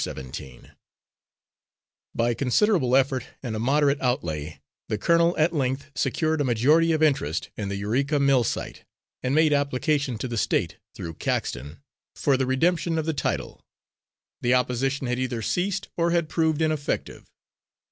[0.03, 0.71] Seventeen
[2.15, 7.03] By considerable effort, and a moderate outlay, the colonel at length secured a majority of
[7.03, 8.83] interest in the Eureka mill site
[9.21, 11.83] and made application to the State, through Caxton,
[12.15, 13.63] for the redemption of the title.
[14.41, 17.29] The opposition had either ceased or had proved ineffective.